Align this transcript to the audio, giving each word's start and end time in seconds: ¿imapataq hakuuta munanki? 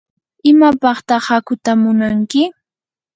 ¿imapataq 0.51 1.21
hakuuta 1.29 1.71
munanki? 1.81 2.41